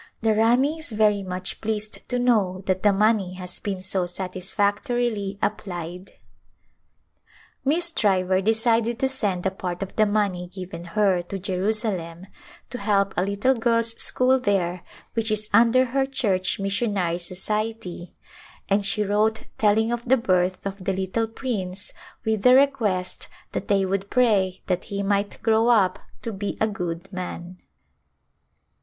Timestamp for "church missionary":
16.07-17.19